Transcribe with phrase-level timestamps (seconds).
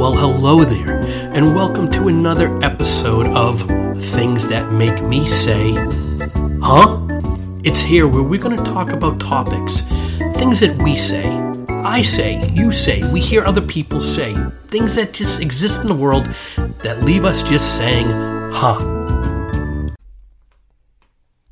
[0.00, 0.96] Well, hello there,
[1.36, 3.60] and welcome to another episode of
[4.02, 5.74] Things That Make Me Say,
[6.62, 7.06] Huh?
[7.64, 9.82] It's here where we're going to talk about topics,
[10.38, 11.28] things that we say,
[11.68, 14.34] I say, you say, we hear other people say,
[14.68, 16.34] things that just exist in the world
[16.82, 18.06] that leave us just saying,
[18.54, 18.78] Huh?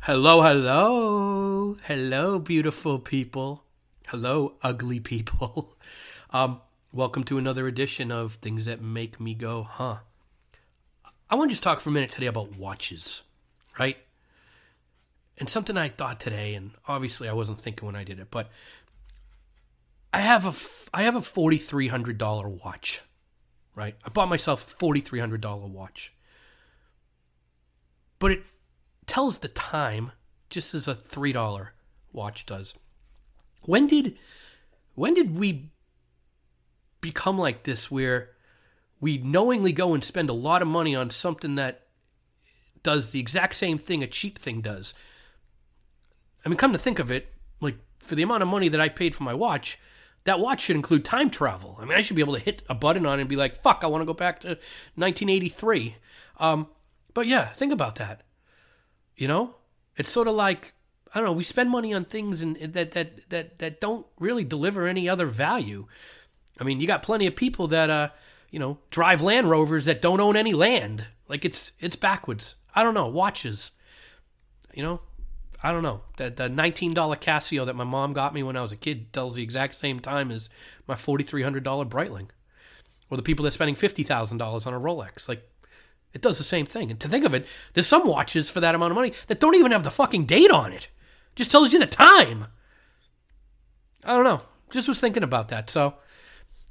[0.00, 3.64] Hello, hello, hello, beautiful people.
[4.06, 5.76] Hello, ugly people.
[6.32, 6.60] Um,
[6.92, 9.98] welcome to another edition of Things That Make Me Go, Huh?
[11.28, 13.22] I want to just talk for a minute today about watches,
[13.78, 13.96] right?
[15.38, 18.50] And something I thought today, and obviously I wasn't thinking when I did it, but
[20.12, 20.54] I have a
[20.92, 23.00] I have a forty three hundred dollar watch,
[23.76, 23.94] right?
[24.04, 26.12] I bought myself a forty three hundred dollar watch,
[28.18, 28.42] but it
[29.06, 30.10] tells the time
[30.50, 31.74] just as a three dollar
[32.12, 32.74] watch does.
[33.62, 34.18] When did
[34.96, 35.70] when did we
[37.00, 38.30] become like this where
[39.00, 41.86] we knowingly go and spend a lot of money on something that
[42.82, 44.94] does the exact same thing a cheap thing does.
[46.44, 48.88] I mean, come to think of it, like for the amount of money that I
[48.88, 49.78] paid for my watch,
[50.24, 51.78] that watch should include time travel.
[51.80, 53.60] I mean, I should be able to hit a button on it and be like,
[53.60, 55.96] fuck, I want to go back to 1983.
[56.38, 56.68] Um,
[57.14, 58.22] but yeah, think about that.
[59.16, 59.56] You know,
[59.96, 60.74] it's sort of like
[61.14, 61.32] I don't know.
[61.32, 65.26] We spend money on things and that that that that don't really deliver any other
[65.26, 65.86] value.
[66.60, 68.10] I mean, you got plenty of people that uh,
[68.50, 71.06] you know, drive Land Rovers that don't own any land.
[71.28, 72.56] Like it's it's backwards.
[72.74, 73.08] I don't know.
[73.08, 73.70] Watches.
[74.74, 75.00] You know,
[75.62, 76.02] I don't know.
[76.16, 79.12] The the nineteen dollar Casio that my mom got me when I was a kid
[79.12, 80.48] tells the exact same time as
[80.86, 82.28] my forty three hundred dollar Breitling,
[83.08, 85.28] or the people that are spending fifty thousand dollars on a Rolex.
[85.28, 85.48] Like
[86.12, 86.90] it does the same thing.
[86.90, 89.54] And to think of it, there's some watches for that amount of money that don't
[89.54, 90.88] even have the fucking date on it.
[91.36, 92.46] Just tells you the time.
[94.04, 94.40] I don't know.
[94.70, 95.70] Just was thinking about that.
[95.70, 95.94] So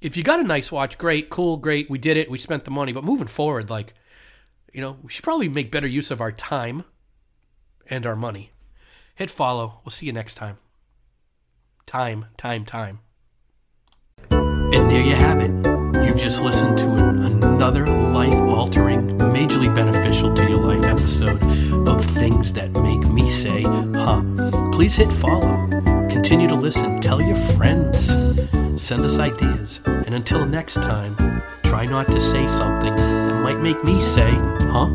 [0.00, 1.88] if you got a nice watch, great, cool, great.
[1.88, 2.30] We did it.
[2.30, 2.92] We spent the money.
[2.92, 3.94] But moving forward, like,
[4.72, 6.84] you know, we should probably make better use of our time
[7.88, 8.50] and our money.
[9.14, 9.80] Hit follow.
[9.84, 10.58] We'll see you next time.
[11.86, 13.00] Time, time, time.
[14.30, 15.50] And there you have it.
[16.04, 21.42] You've just listened to an, another life altering, majorly beneficial to your life episode
[21.88, 24.22] of Things That Make Me Say, Huh.
[24.72, 25.68] Please hit follow.
[26.10, 27.00] Continue to listen.
[27.00, 28.45] Tell your friends.
[28.86, 29.80] Send us ideas.
[29.84, 31.16] And until next time,
[31.64, 34.94] try not to say something that might make me say, Huh?